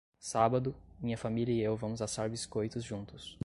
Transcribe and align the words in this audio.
Sábado, 0.19 0.73
minha 0.99 1.15
família 1.15 1.53
e 1.53 1.61
eu 1.61 1.77
vamos 1.77 2.01
assar 2.01 2.27
biscoitos 2.27 2.83
juntos. 2.83 3.39